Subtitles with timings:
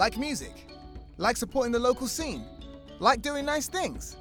[0.00, 0.66] Like music?
[1.18, 2.42] Like supporting the local scene?
[3.00, 4.16] Like doing nice things?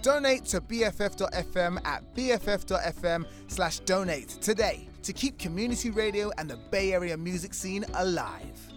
[0.00, 6.94] Donate to BFF.FM at BFF.FM slash donate today to keep community radio and the Bay
[6.94, 8.72] Area music scene alive.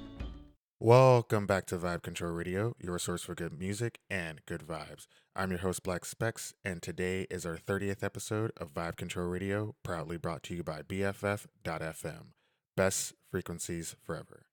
[0.82, 5.08] Welcome back to Vibe Control Radio, your source for good music and good vibes.
[5.38, 9.76] I'm your host, Black Specs, and today is our 30th episode of Vibe Control Radio,
[9.82, 12.34] proudly brought to you by BFF.FM.
[12.76, 14.48] Best frequencies forever.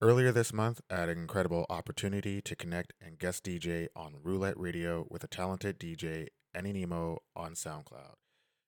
[0.00, 4.56] Earlier this month, I had an incredible opportunity to connect and guest DJ on Roulette
[4.56, 8.14] Radio with a talented DJ, Anonymo, on SoundCloud.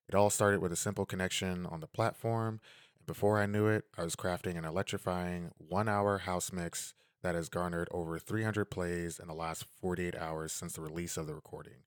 [0.08, 2.60] It all started with a simple connection on the platform,
[2.98, 7.36] and before I knew it, I was crafting an electrifying one hour house mix that
[7.36, 11.34] has garnered over 300 plays in the last 48 hours since the release of the
[11.36, 11.84] recording.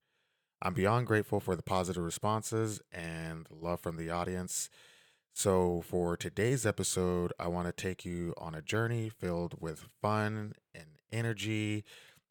[0.62, 4.70] I'm beyond grateful for the positive responses and the love from the audience.
[5.36, 10.54] So, for today's episode, I want to take you on a journey filled with fun
[10.76, 11.84] and energy.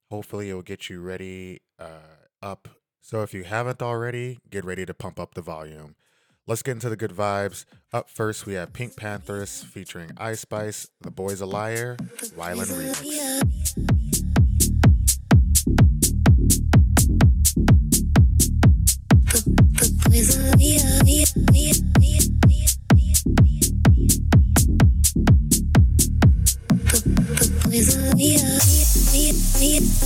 [0.09, 2.69] Hopefully, it'll get you ready uh, up.
[3.01, 5.97] So, if you haven't already, get ready to pump up the volume.
[6.47, 7.65] Let's get into the good vibes.
[7.93, 11.97] Up first, we have PinkPanthress featuring Ice Spice, The Boy's a Liar,
[12.37, 13.92] RYLAN Remix.
[29.63, 30.03] He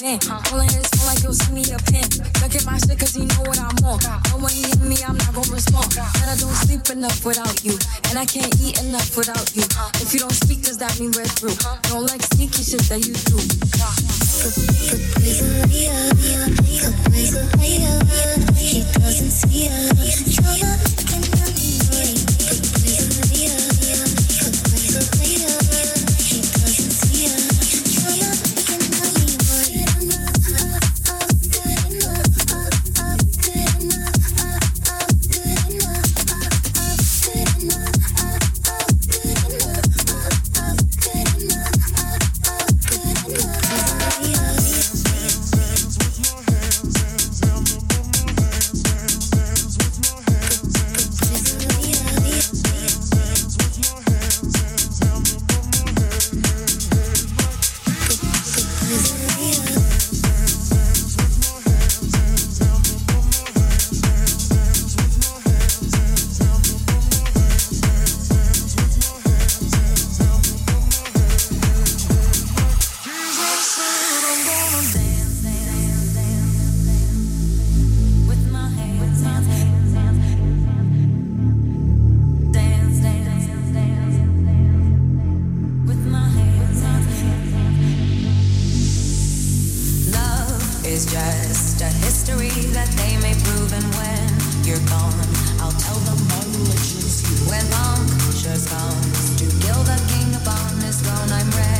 [0.00, 0.42] been been.
[0.44, 2.08] Pulling his like you'll send me a pin.
[2.40, 4.00] Look at my shit, cause he know what I'm on.
[4.40, 5.92] When he hit me, I'm not gonna respond.
[5.94, 7.76] But I don't sleep enough without you.
[8.08, 8.49] And I can't
[91.00, 94.28] is just a history that they may prove, and when
[94.64, 95.28] you're gone,
[95.60, 97.22] I'll tell them all the legends.
[97.48, 101.79] When punctures comes to kill the king upon his throne, I'm ready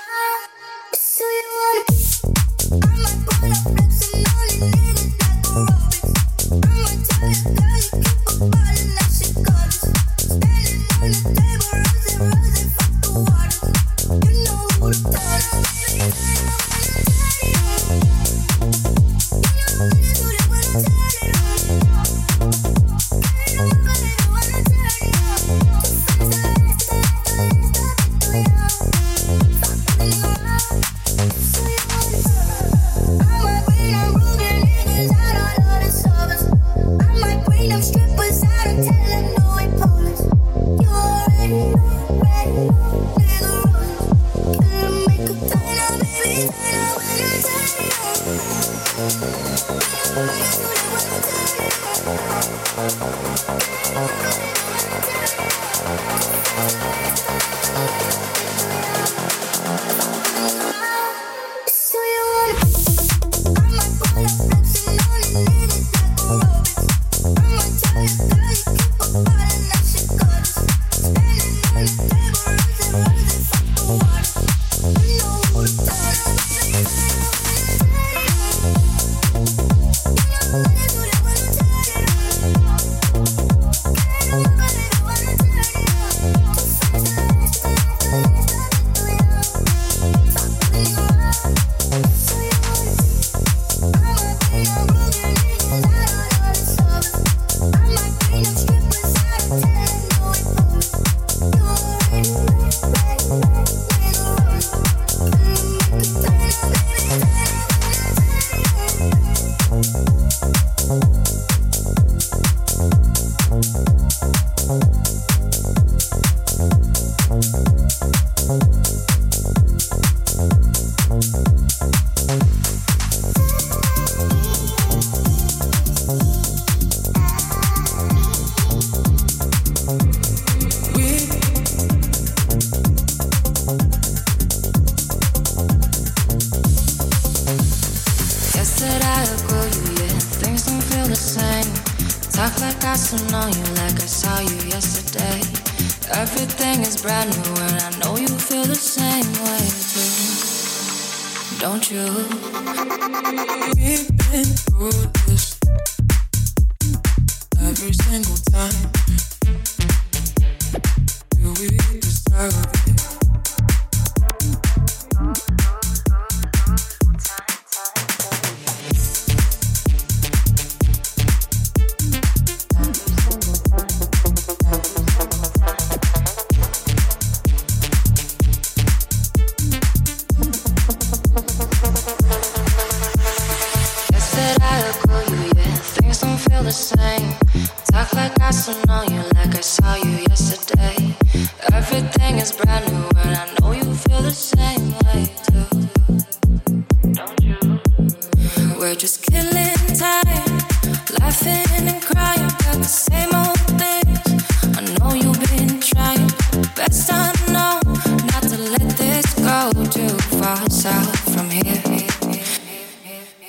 [210.51, 211.81] Far south from here.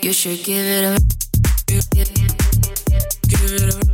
[0.02, 1.02] You should give it up.
[1.66, 3.91] Give it up.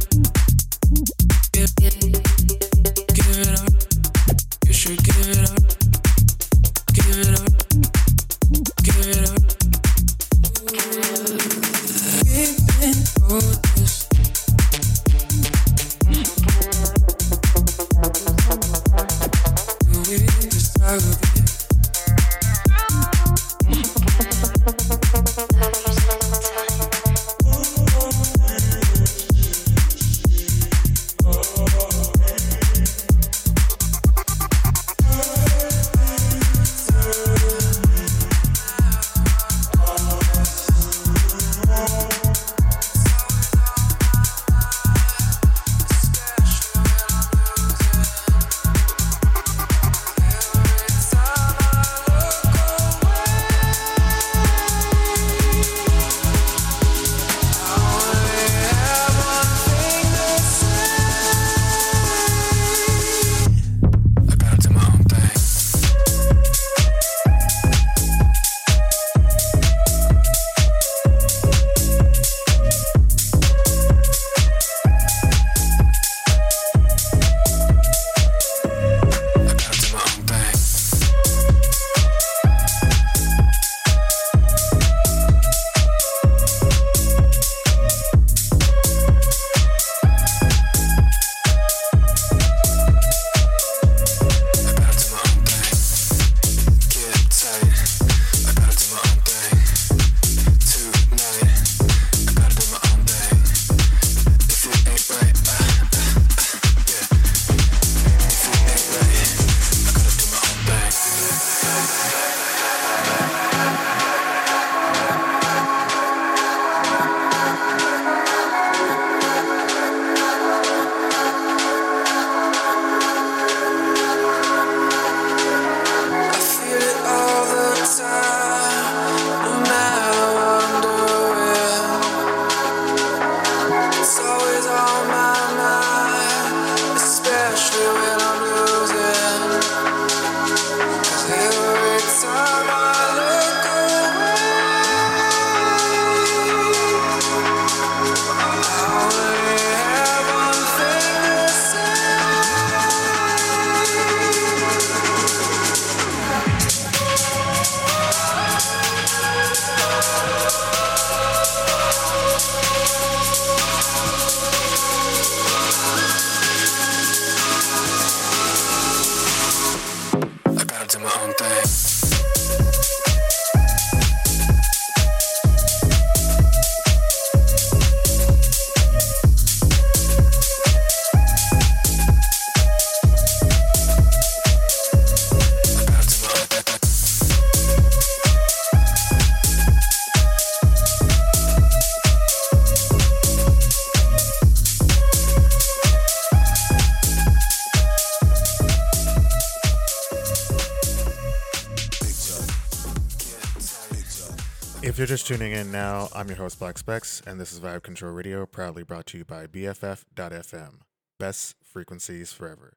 [204.99, 207.85] If you're just tuning in now, I'm your host Black Specs, and this is Vibe
[207.85, 210.81] Control Radio, proudly brought to you by BFF.FM,
[211.21, 212.76] best frequencies forever.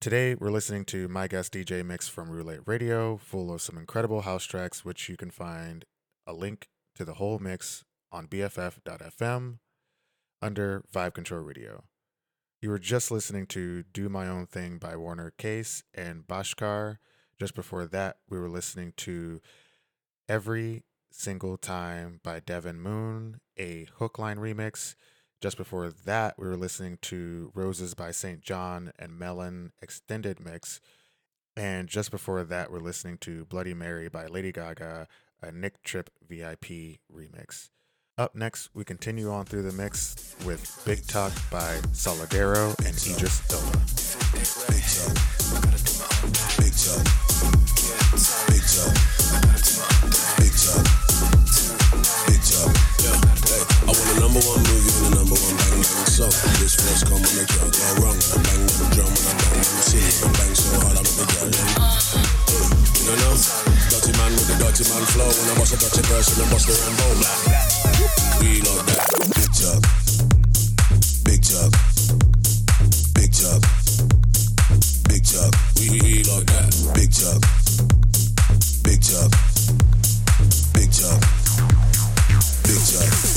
[0.00, 4.22] Today, we're listening to my guest DJ mix from Roulette Radio, full of some incredible
[4.22, 5.84] house tracks, which you can find
[6.26, 9.58] a link to the whole mix on BFF.FM
[10.42, 11.84] under Vibe Control Radio.
[12.60, 16.98] You were just listening to Do My Own Thing by Warner Case and Bhaskar.
[17.38, 19.40] Just before that, we were listening to
[20.30, 24.94] Every Single Time by Devyn Moon, a hookline remix.
[25.40, 30.80] Just before that, we were listening to Roses by SAINT JHN and Melon extended mix.
[31.56, 35.08] And just before that, we're listening to Bloody Mary by Lady Gaga,
[35.42, 37.70] a Nick Tribe VIP remix.
[38.18, 43.40] Up next, we continue on through the mix with Big Talk by Solardo and Idris
[43.50, 43.80] Elba.
[71.24, 71.72] Big talk.
[73.14, 73.79] Big talk.
[75.10, 75.52] Big talk.
[76.94, 77.42] Big talk.
[78.84, 79.50] Big talk.
[82.90, 82.90] Yeah.
[82.90, 83.29] Hey, I want the number one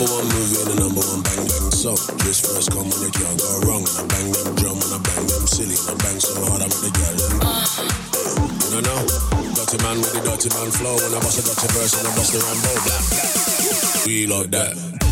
[0.00, 2.00] number one movie and the number one bang bang song.
[2.24, 3.84] This first come on, it can't go wrong.
[3.84, 6.64] And I bang them drum and I bang them silly and I bang so hard
[6.64, 7.36] I make the girl them.
[8.64, 9.04] You don't know?
[9.52, 10.96] Dirty man with the dirty man flow.
[10.96, 12.72] When I bust a dirty verse and I bust the Rambo.
[14.08, 15.09] We like that.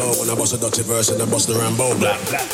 [0.00, 0.12] Flow.
[0.20, 1.92] When I bust a dirty verse and I bust the Rambo.
[1.98, 2.44] Blah, blah.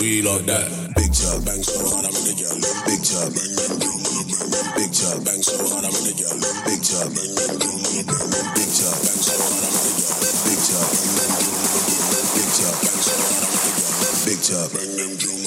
[0.00, 0.68] We like that.
[0.96, 2.56] Big chop, bang so hard I make the girl.
[2.88, 4.64] Big chop, bang bang drum and I bang them.
[4.76, 6.36] Big chop, bang so hard I make the girl.
[6.64, 8.46] Big chop, bang bang drum and I bang them.
[8.56, 10.32] Big chop, bang so hard I make the girl.
[10.40, 12.26] Big chop, bang bang drum and I bang them.
[12.32, 14.16] Big chop, bang so hard I make the girl.
[14.24, 15.39] Big chop, bang them drum and I bang them.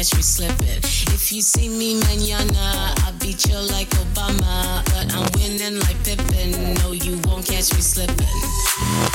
[0.00, 0.80] Catch me slipping.
[1.16, 6.52] If you see me manana, I be chill like Obama, but I'm winning like Pippin.
[6.80, 8.28] No, you won't catch me slipping.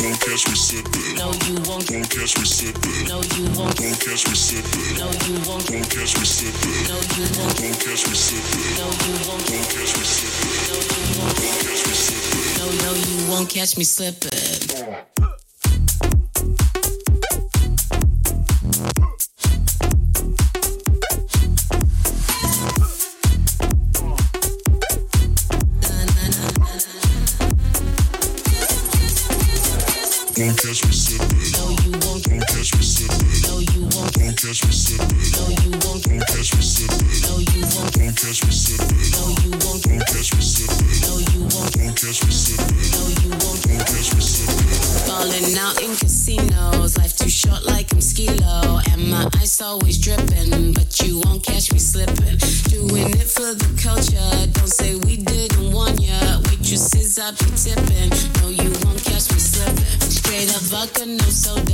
[0.02, 1.18] Won't catch me slipping.
[1.18, 1.89] No, you won't.
[1.89, 3.06] Won't catch me slipping.
[3.10, 3.78] No, you won't.
[3.78, 4.98] Won't catch me slipping.
[4.98, 5.70] No, you won't.
[5.70, 6.86] Won't catch me slipping.
[6.89, 7.62] No, you won't.
[7.62, 8.74] Won't catch me slipping.
[8.78, 9.46] No, you won't.
[9.54, 10.46] Won't catch me slipping.
[10.65, 11.41] No, you won't.
[11.46, 12.56] Won't catch me slipping.
[12.58, 14.35] No, no, you won't catch me slipping.
[30.38, 30.85] Won't catch
[57.38, 59.84] Be tipping, no you won't catch me slipping.
[60.10, 61.64] Straight up vodka, no soda,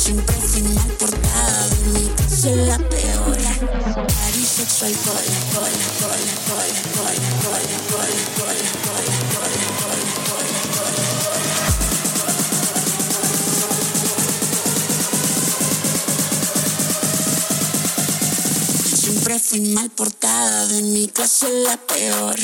[0.00, 3.36] Siempre fui mal portada, de mi clase la peor.
[3.36, 10.90] Party, sexo, alcohol, alcohol, alcohol, alcohol, alcohol, alcohol, alcohol, alcohol, alcohol, alcohol, alcohol, alcohol, alcohol.
[18.96, 22.38] Siempre fui mal portada, de mi clase la peor.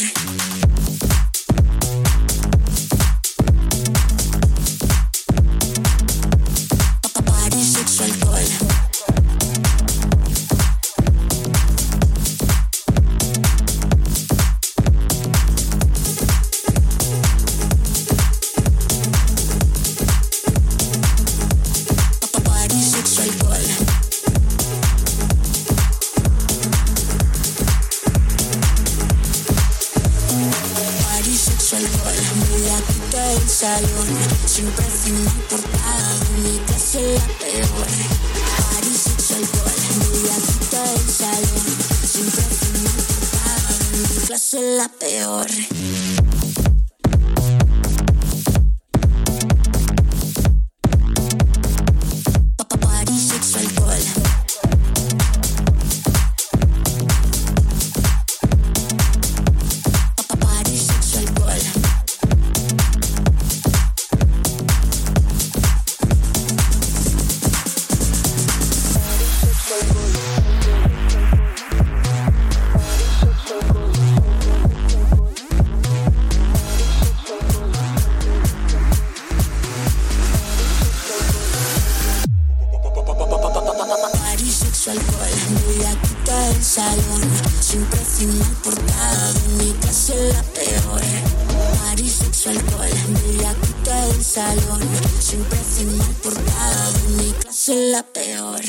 [94.37, 94.83] Salón.
[95.19, 98.61] Siempre fui mal portada, de mi clase la peor.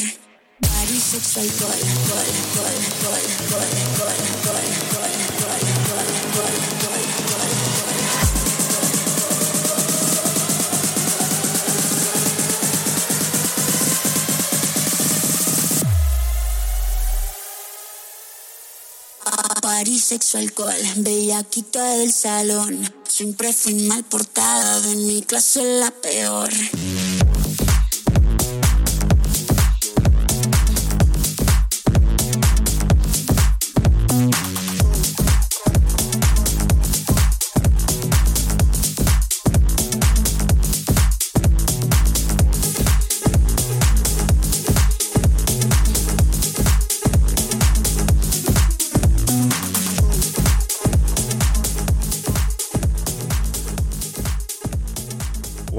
[0.62, 7.42] Party, sexo, alcohol, alcohol, alcohol, alcohol, alcohol, alcohol, alcohol, alcohol, alcohol, alcohol, alcohol, alcohol, alcohol,
[7.44, 7.68] alcohol.
[19.62, 22.90] Party, sexo, alcohol, bellaquita del salón.
[23.18, 26.52] Siempre fui mal portada, de mi clase la peor.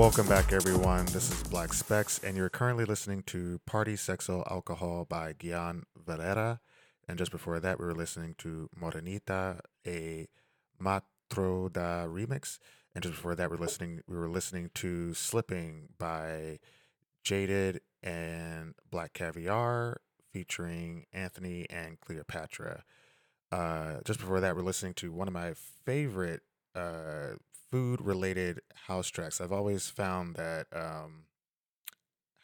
[0.09, 1.05] Welcome back, everyone.
[1.05, 6.61] This is Black Specs, and you're currently listening to Party Sexo Alcohol by Gian Valera.
[7.07, 10.27] And just before that, we were listening to Morenita, a
[10.83, 12.59] Matroda remix.
[12.95, 14.01] And just before that, we're listening.
[14.09, 16.59] We were listening to "Slipping" by
[17.23, 20.01] Jaded and Black Caviar,
[20.33, 22.83] featuring Anthony and Cleopatra.
[23.53, 25.53] Uh, just before that, we're listening to one of my
[25.85, 26.41] favorite
[26.75, 27.35] uh,
[27.71, 29.41] food related house tracks.
[29.41, 31.25] I've always found that um,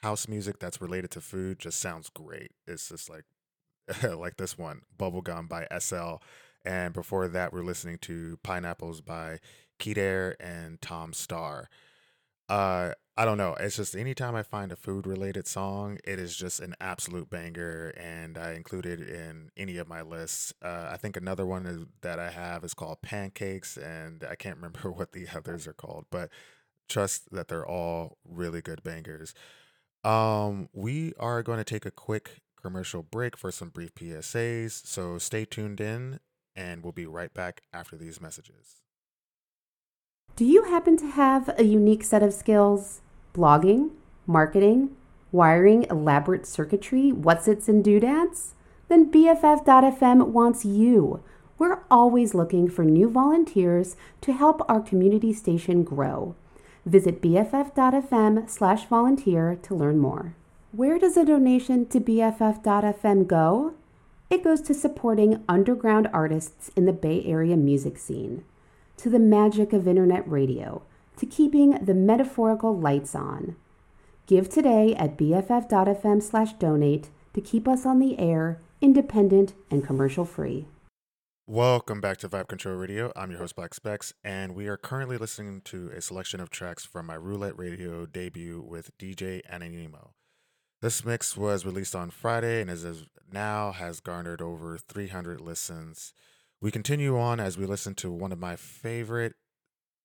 [0.03, 2.53] house music that's related to food just sounds great.
[2.67, 3.25] It's just like
[4.03, 6.17] like this one, Bubblegum by SL.
[6.65, 9.39] And before that, we're listening to Pineapples by
[9.79, 11.69] Keter and Tom Starr.
[12.49, 13.55] Uh, I don't know.
[13.61, 17.95] It's just anytime I find a food related song, it is just an absolute banger,
[17.97, 20.53] and I include it in any of my lists.
[20.61, 24.57] Uh, I think another one is, that I have is called Pancakes, and I can't
[24.61, 26.29] remember what the others are called, but
[26.89, 29.33] trust that they're all really good bangers.
[30.03, 35.19] Um, we are going to take a quick commercial break for some brief PSAs, so
[35.19, 36.19] stay tuned in,
[36.57, 38.81] and we'll be right back after these messages.
[40.35, 43.03] Do you happen to have a unique set of skills?
[43.35, 43.91] Blogging,
[44.29, 44.91] marketing,
[45.33, 48.55] wiring elaborate circuitry, what's its and doodads?
[48.89, 51.21] Then BFF.FM wants you.
[51.59, 56.37] We're always looking for new volunteers to help our community station grow.
[56.87, 60.37] Visit BFF.FM slash volunteer to learn more.
[60.71, 63.75] Where does a donation to BFF.FM go?
[64.31, 68.45] It goes to supporting underground artists in the Bay Area music scene,
[68.99, 70.83] to the magic of internet radio,
[71.17, 73.57] to keeping the metaphorical lights on.
[74.27, 80.25] Give today at bff.fm slash donate to keep us on the air, independent and commercial
[80.25, 80.67] free.
[81.47, 83.13] Welcome back to Vibe Control Radio.
[83.15, 86.87] I'm your host, Black Specs, and we are currently listening to a selection of tracks
[86.87, 90.13] from my Roulette Radio debut with DJ Anonymo.
[90.81, 96.15] This mix was released on Friday and is now has garnered over 300 listens.
[96.63, 99.35] We continue on as we listen to one of my favorite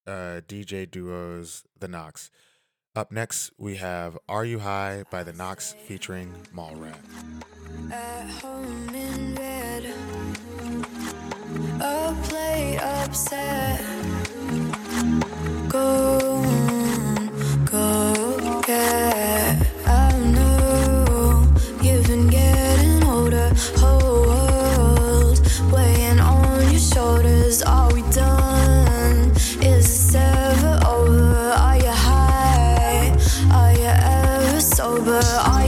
[0.06, 2.30] uh, DJ duos The Knocks.
[2.96, 6.98] Up next, we have Are You High by The Knocks featuring Mallrat.
[7.92, 9.94] At home in bed,
[13.10, 13.80] upset.
[15.68, 16.29] Go
[35.22, 35.59] on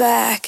[0.00, 0.39] back.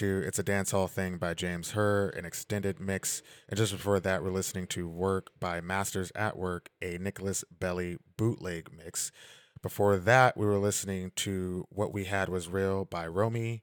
[0.00, 3.20] To It's a Dance Hall Thing by James Herr, an extended mix.
[3.50, 7.98] And just before that, we're listening to Work by Masters at Work, a Nicholas Belly
[8.16, 9.12] bootleg mix.
[9.60, 13.62] Before that, we were listening to What We Had Was Real by Romy.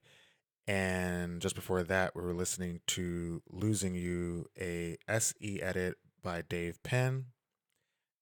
[0.67, 6.83] And just before that, we were listening to Losing You, a SE edit by Dave
[6.83, 7.25] Penn.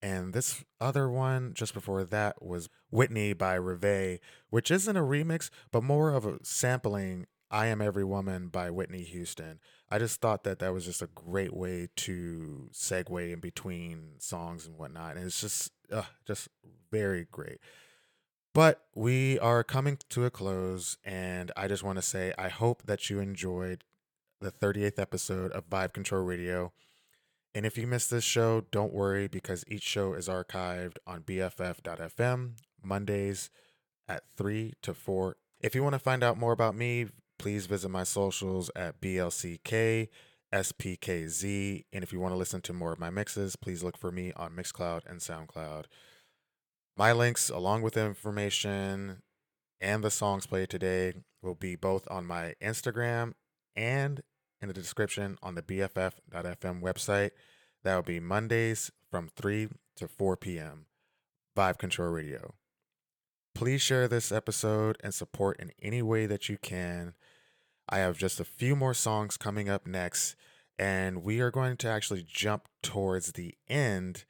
[0.00, 5.50] And this other one just before that was Whitney by Reve, which isn't a remix,
[5.70, 9.60] but more of a sampling I Am Every Woman by Whitney Houston.
[9.90, 14.66] I just thought that that was just a great way to segue in between songs
[14.66, 15.16] and whatnot.
[15.16, 16.48] And it's just, uh, just
[16.90, 17.58] very great.
[18.52, 22.84] But we are coming to a close, and I just want to say I hope
[22.86, 23.84] that you enjoyed
[24.40, 26.72] the 38th episode of Vibe Control Radio.
[27.54, 32.52] And if you missed this show, don't worry because each show is archived on BFF.fm
[32.82, 33.50] Mondays
[34.08, 35.36] at 3 to 4.
[35.60, 37.06] If you want to find out more about me,
[37.38, 40.08] please visit my socials at BLCK,
[40.52, 41.84] SPKZ.
[41.92, 44.32] And if you want to listen to more of my mixes, please look for me
[44.36, 45.84] on Mixcloud and SoundCloud.
[46.96, 49.22] My links, along with information
[49.80, 51.12] and the songs played today,
[51.42, 53.32] will be both on my Instagram
[53.74, 54.22] and
[54.60, 57.30] in the description on the BFF.fm website.
[57.84, 60.86] That will be Mondays from 3 to 4 p.m.
[61.56, 62.54] Vibe Control Radio.
[63.54, 67.14] Please share this episode and support in any way that you can.
[67.88, 70.34] I have just a few more songs coming up next,
[70.78, 74.24] and we are going to actually jump towards the end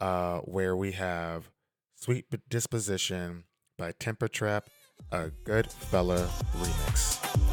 [0.00, 1.50] uh, where we have
[1.94, 3.44] Sweet Disposition
[3.78, 4.64] by Temper Trap,
[5.12, 7.49] a good fella remix.